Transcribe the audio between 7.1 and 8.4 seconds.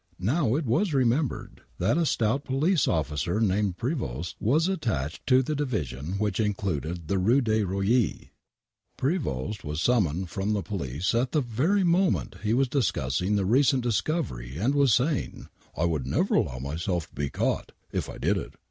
Rue des Roisiers.